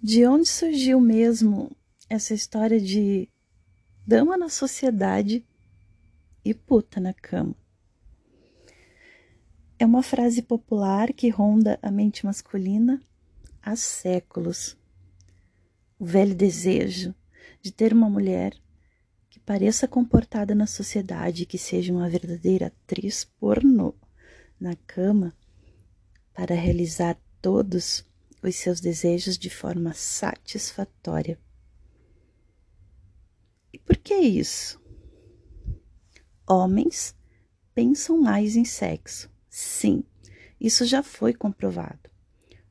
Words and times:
De 0.00 0.24
onde 0.24 0.48
surgiu 0.48 1.00
mesmo 1.00 1.76
essa 2.08 2.32
história 2.32 2.80
de 2.80 3.28
dama 4.06 4.38
na 4.38 4.48
sociedade 4.48 5.44
e 6.44 6.54
puta 6.54 7.00
na 7.00 7.12
cama? 7.12 7.56
É 9.76 9.84
uma 9.84 10.00
frase 10.00 10.40
popular 10.40 11.12
que 11.12 11.28
ronda 11.28 11.80
a 11.82 11.90
mente 11.90 12.24
masculina 12.24 13.02
há 13.60 13.74
séculos. 13.74 14.76
O 15.98 16.04
velho 16.04 16.34
desejo 16.34 17.12
de 17.60 17.72
ter 17.72 17.92
uma 17.92 18.08
mulher 18.08 18.54
que 19.28 19.40
pareça 19.40 19.88
comportada 19.88 20.54
na 20.54 20.68
sociedade, 20.68 21.44
que 21.44 21.58
seja 21.58 21.92
uma 21.92 22.08
verdadeira 22.08 22.68
atriz 22.68 23.24
pornô 23.24 23.92
na 24.60 24.76
cama 24.86 25.34
para 26.32 26.54
realizar 26.54 27.18
todos 27.42 28.06
os 28.42 28.56
seus 28.56 28.80
desejos 28.80 29.36
de 29.36 29.50
forma 29.50 29.92
satisfatória. 29.92 31.38
E 33.72 33.78
por 33.78 33.96
que 33.96 34.14
isso? 34.14 34.80
Homens 36.46 37.14
pensam 37.74 38.20
mais 38.20 38.56
em 38.56 38.64
sexo. 38.64 39.30
Sim, 39.48 40.02
isso 40.60 40.84
já 40.84 41.02
foi 41.02 41.34
comprovado. 41.34 42.10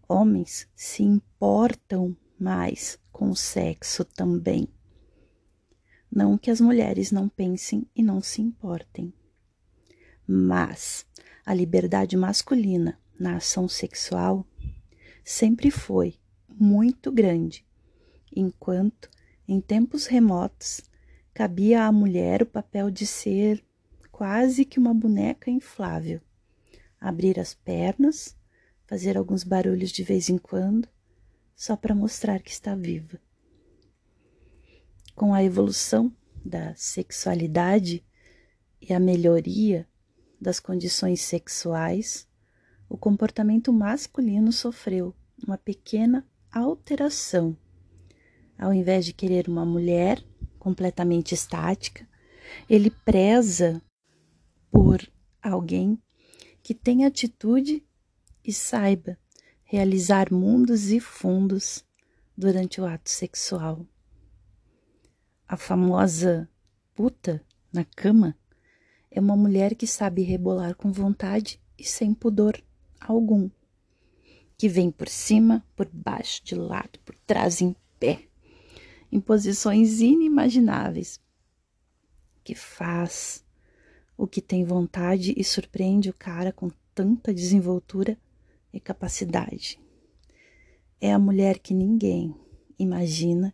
Homens 0.08 0.68
se 0.76 1.04
importam 1.04 2.16
mais 2.40 2.98
com 3.12 3.30
o 3.30 3.36
sexo 3.36 4.06
também. 4.06 4.68
Não 6.10 6.38
que 6.38 6.50
as 6.50 6.62
mulheres 6.62 7.12
não 7.12 7.28
pensem 7.28 7.86
e 7.96 8.02
não 8.02 8.22
se 8.22 8.42
importem. 8.42 9.14
Mas 10.26 11.06
a 11.46 11.54
liberdade 11.54 12.16
masculina 12.18 13.00
na 13.20 13.38
ação 13.38 13.68
sexual 13.68 14.46
sempre 15.28 15.70
foi 15.70 16.16
muito 16.48 17.12
grande, 17.12 17.66
enquanto 18.34 19.10
em 19.46 19.60
tempos 19.60 20.06
remotos 20.06 20.80
cabia 21.34 21.84
à 21.84 21.92
mulher 21.92 22.44
o 22.44 22.46
papel 22.46 22.90
de 22.90 23.06
ser 23.06 23.62
quase 24.10 24.64
que 24.64 24.80
uma 24.80 24.94
boneca 24.94 25.52
inflável, 25.52 26.22
abrir 26.98 27.42
as 27.42 27.54
pernas, 27.54 28.38
fazer 28.86 29.18
alguns 29.18 29.44
barulhos 29.44 29.92
de 29.92 30.02
vez 30.02 30.30
em 30.30 30.38
quando, 30.38 30.88
só 31.54 31.76
para 31.76 31.94
mostrar 31.94 32.42
que 32.42 32.52
está 32.52 32.74
viva. 32.74 33.20
Com 35.14 35.34
a 35.34 35.44
evolução 35.44 36.10
da 36.44 36.74
sexualidade 36.74 38.02
e 38.82 38.94
a 38.94 39.00
melhoria 39.00 39.86
das 40.40 40.58
condições 40.58 41.20
sexuais, 41.20 42.26
o 42.90 42.98
comportamento 42.98 43.74
masculino 43.74 44.52
sofreu 44.52 45.16
uma 45.46 45.58
pequena 45.58 46.26
alteração. 46.52 47.56
Ao 48.58 48.74
invés 48.74 49.06
de 49.06 49.14
querer 49.14 49.48
uma 49.48 49.66
mulher 49.66 50.24
completamente 50.58 51.34
estática, 51.34 52.08
ele 52.70 52.90
preza 52.90 53.82
por 54.72 55.08
alguém 55.42 56.02
que 56.64 56.74
tenha 56.74 57.08
atitude 57.08 57.86
e 58.44 58.54
saiba 58.54 59.18
realizar 59.64 60.32
mundos 60.32 60.90
e 60.90 61.00
fundos 61.00 61.86
durante 62.38 62.80
o 62.80 62.86
ato 62.86 63.10
sexual. 63.10 63.86
A 65.48 65.58
famosa 65.58 66.50
puta 66.96 67.44
na 67.72 67.84
cama 67.84 68.38
é 69.12 69.20
uma 69.20 69.36
mulher 69.36 69.76
que 69.76 69.86
sabe 69.86 70.22
rebolar 70.22 70.76
com 70.76 70.92
vontade 70.92 71.62
e 71.78 71.84
sem 71.84 72.14
pudor 72.14 72.62
algum, 73.00 73.50
que 74.58 74.68
vem 74.68 74.90
por 74.90 75.08
cima, 75.08 75.64
por 75.76 75.88
baixo, 75.92 76.44
de 76.44 76.56
lado, 76.56 77.00
por 77.06 77.16
trás, 77.26 77.62
em 77.62 77.76
pé, 78.00 78.24
em 79.12 79.20
posições 79.20 80.02
inimagináveis, 80.02 81.20
que 82.44 82.56
faz 82.56 83.46
o 84.18 84.26
que 84.26 84.42
tem 84.42 84.64
vontade 84.64 85.34
e 85.38 85.44
surpreende 85.44 86.10
o 86.10 86.14
cara 86.14 86.52
com 86.52 86.72
tanta 86.96 87.34
desenvoltura 87.34 88.18
e 88.74 88.80
capacidade. 88.80 89.80
É 91.00 91.14
a 91.14 91.20
mulher 91.20 91.60
que 91.60 91.74
ninguém 91.74 92.36
imagina 92.80 93.54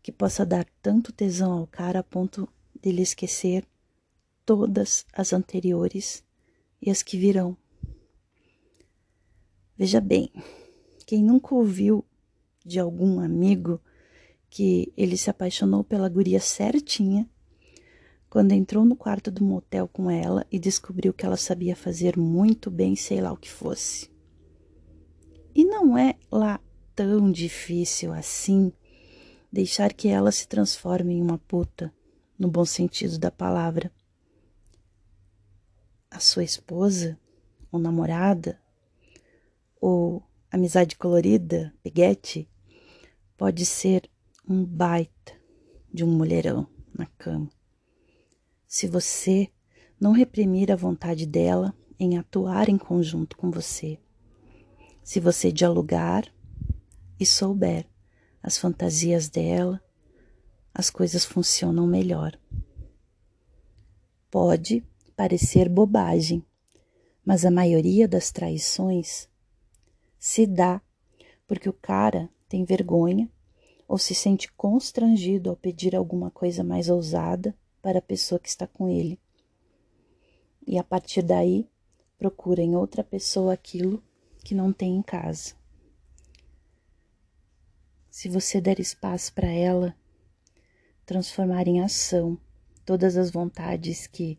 que 0.00 0.12
possa 0.12 0.46
dar 0.46 0.66
tanto 0.80 1.12
tesão 1.12 1.52
ao 1.52 1.66
cara 1.66 2.00
a 2.00 2.02
ponto 2.04 2.48
dele 2.80 3.02
esquecer 3.02 3.66
todas 4.44 5.06
as 5.12 5.32
anteriores 5.32 6.22
e 6.80 6.90
as 6.90 7.02
que 7.02 7.16
virão. 7.16 7.56
Veja 9.84 10.00
bem, 10.00 10.30
quem 11.04 11.22
nunca 11.22 11.54
ouviu 11.54 12.02
de 12.64 12.80
algum 12.80 13.20
amigo 13.20 13.78
que 14.48 14.90
ele 14.96 15.14
se 15.14 15.28
apaixonou 15.28 15.84
pela 15.84 16.08
guria 16.08 16.40
certinha 16.40 17.28
quando 18.30 18.52
entrou 18.52 18.82
no 18.86 18.96
quarto 18.96 19.30
do 19.30 19.44
motel 19.44 19.86
com 19.86 20.10
ela 20.10 20.46
e 20.50 20.58
descobriu 20.58 21.12
que 21.12 21.26
ela 21.26 21.36
sabia 21.36 21.76
fazer 21.76 22.16
muito 22.16 22.70
bem, 22.70 22.96
sei 22.96 23.20
lá 23.20 23.30
o 23.30 23.36
que 23.36 23.50
fosse. 23.50 24.10
E 25.54 25.66
não 25.66 25.98
é 25.98 26.14
lá 26.32 26.58
tão 26.96 27.30
difícil 27.30 28.10
assim 28.14 28.72
deixar 29.52 29.92
que 29.92 30.08
ela 30.08 30.32
se 30.32 30.48
transforme 30.48 31.12
em 31.12 31.20
uma 31.20 31.36
puta, 31.36 31.92
no 32.38 32.48
bom 32.48 32.64
sentido 32.64 33.18
da 33.18 33.30
palavra. 33.30 33.92
A 36.10 36.20
sua 36.20 36.42
esposa, 36.42 37.20
ou 37.70 37.78
namorada, 37.78 38.63
ou 39.86 40.22
amizade 40.50 40.96
colorida, 40.96 41.70
peguete, 41.82 42.48
pode 43.36 43.66
ser 43.66 44.10
um 44.48 44.64
baita 44.64 45.34
de 45.92 46.02
um 46.02 46.06
mulherão 46.06 46.66
na 46.96 47.04
cama. 47.18 47.50
Se 48.66 48.88
você 48.88 49.50
não 50.00 50.12
reprimir 50.12 50.72
a 50.72 50.74
vontade 50.74 51.26
dela 51.26 51.76
em 52.00 52.16
atuar 52.16 52.70
em 52.70 52.78
conjunto 52.78 53.36
com 53.36 53.50
você, 53.50 53.98
se 55.02 55.20
você 55.20 55.52
dialogar 55.52 56.24
e 57.20 57.26
souber 57.26 57.86
as 58.42 58.56
fantasias 58.56 59.28
dela, 59.28 59.82
as 60.72 60.88
coisas 60.88 61.26
funcionam 61.26 61.86
melhor. 61.86 62.40
Pode 64.30 64.82
parecer 65.14 65.68
bobagem, 65.68 66.42
mas 67.22 67.44
a 67.44 67.50
maioria 67.50 68.08
das 68.08 68.32
traições 68.32 69.28
se 70.34 70.48
dá 70.48 70.82
porque 71.46 71.68
o 71.68 71.72
cara 71.72 72.28
tem 72.48 72.64
vergonha 72.64 73.30
ou 73.86 73.96
se 73.96 74.16
sente 74.16 74.50
constrangido 74.54 75.48
ao 75.48 75.54
pedir 75.54 75.94
alguma 75.94 76.28
coisa 76.28 76.64
mais 76.64 76.88
ousada 76.88 77.56
para 77.80 78.00
a 78.00 78.02
pessoa 78.02 78.40
que 78.40 78.48
está 78.48 78.66
com 78.66 78.88
ele. 78.88 79.20
E 80.66 80.76
a 80.76 80.82
partir 80.82 81.22
daí, 81.22 81.70
procura 82.18 82.60
em 82.60 82.74
outra 82.74 83.04
pessoa 83.04 83.52
aquilo 83.52 84.02
que 84.44 84.56
não 84.56 84.72
tem 84.72 84.96
em 84.96 85.02
casa. 85.02 85.54
Se 88.10 88.28
você 88.28 88.60
der 88.60 88.80
espaço 88.80 89.32
para 89.34 89.46
ela 89.46 89.94
transformar 91.06 91.68
em 91.68 91.80
ação 91.80 92.36
todas 92.84 93.16
as 93.16 93.30
vontades 93.30 94.08
que 94.08 94.36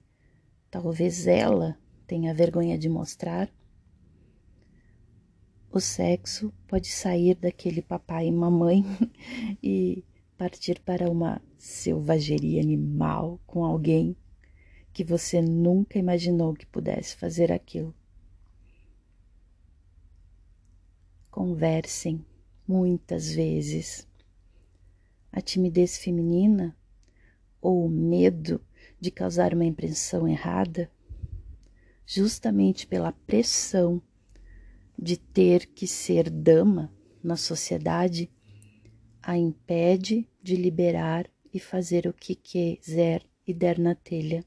talvez 0.70 1.26
ela 1.26 1.78
tenha 2.06 2.34
vergonha 2.34 2.78
de 2.78 2.90
mostrar, 2.90 3.50
o 5.78 5.82
sexo 5.82 6.54
pode 6.70 6.88
sair 6.88 7.36
daquele 7.36 7.82
papai 7.82 8.28
e 8.28 8.32
mamãe 8.32 8.86
e 9.62 10.06
partir 10.38 10.80
para 10.80 11.12
uma 11.12 11.42
selvageria 11.58 12.62
animal 12.62 13.42
com 13.46 13.66
alguém 13.66 14.16
que 14.94 15.04
você 15.04 15.42
nunca 15.42 16.00
imaginou 16.00 16.54
que 16.54 16.66
pudesse 16.66 17.18
fazer 17.18 17.52
aquilo. 17.52 17.94
Conversem 21.30 22.26
muitas 22.66 23.34
vezes. 23.34 24.08
A 25.30 25.42
timidez 25.42 25.98
feminina 25.98 26.74
ou 27.62 27.86
o 27.86 27.90
medo 27.90 28.62
de 28.98 29.12
causar 29.12 29.54
uma 29.54 29.66
impressão 29.66 30.26
errada, 30.26 30.90
justamente 32.06 32.88
pela 32.88 33.12
pressão 33.12 34.02
de 34.98 35.18
ter 35.18 35.68
que 35.68 35.88
ser 35.88 36.30
dama 36.30 36.94
na 37.24 37.36
sociedade, 37.36 38.32
a 39.22 39.38
impede 39.38 40.28
de 40.42 40.56
liberar 40.56 41.30
e 41.54 41.60
fazer 41.60 42.08
o 42.08 42.14
que 42.14 42.36
quiser 42.36 43.26
e 43.48 43.54
der 43.54 43.80
na 43.80 43.96
telha. 43.96 44.46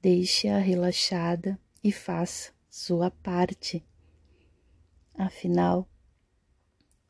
Deixe-a 0.00 0.58
relaxada 0.58 1.58
e 1.82 1.90
faça 1.90 2.52
sua 2.70 3.10
parte. 3.10 3.84
Afinal, 5.14 5.88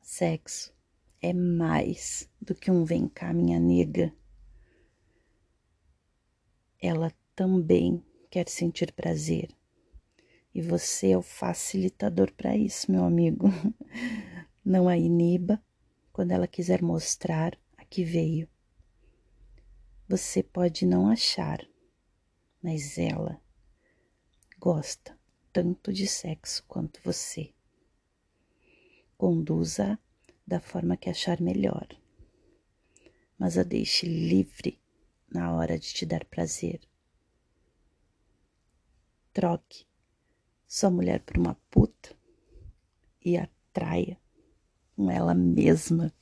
Sexo 0.00 0.72
é 1.20 1.32
mais 1.32 2.30
do 2.40 2.54
que 2.54 2.70
um 2.70 2.84
vem 2.84 3.08
cá, 3.08 3.32
minha 3.32 3.58
nega. 3.58 4.14
Ela 6.80 7.12
também 7.34 8.04
quer 8.30 8.48
sentir 8.48 8.92
prazer. 8.92 9.48
E 10.56 10.62
você 10.62 11.10
é 11.10 11.18
o 11.18 11.20
facilitador 11.20 12.32
para 12.32 12.56
isso, 12.56 12.90
meu 12.90 13.04
amigo. 13.04 13.48
Não 14.64 14.88
a 14.88 14.96
iniba 14.96 15.62
quando 16.10 16.30
ela 16.30 16.46
quiser 16.48 16.80
mostrar 16.80 17.58
a 17.76 17.84
que 17.84 18.02
veio. 18.02 18.48
Você 20.08 20.42
pode 20.42 20.86
não 20.86 21.10
achar, 21.10 21.60
mas 22.62 22.96
ela 22.96 23.38
gosta 24.58 25.14
tanto 25.52 25.92
de 25.92 26.06
sexo 26.06 26.64
quanto 26.66 27.02
você. 27.04 27.52
Conduza 29.18 29.98
da 30.46 30.58
forma 30.58 30.96
que 30.96 31.10
achar 31.10 31.38
melhor, 31.38 31.86
mas 33.38 33.58
a 33.58 33.62
deixe 33.62 34.06
livre 34.06 34.80
na 35.30 35.54
hora 35.54 35.78
de 35.78 35.92
te 35.92 36.06
dar 36.06 36.24
prazer. 36.24 36.80
Troque 39.34 39.84
sua 40.66 40.90
mulher 40.90 41.20
por 41.20 41.38
uma 41.38 41.56
puta 41.70 42.14
e 43.24 43.36
atraia 43.36 44.18
com 44.94 45.10
ela 45.10 45.34
mesma. 45.34 46.12